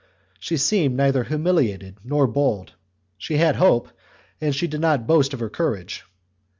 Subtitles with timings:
[0.39, 2.73] She seemed neither humiliated nor bold;
[3.19, 3.87] she had hope,
[4.41, 6.05] and she did not boast of her courage.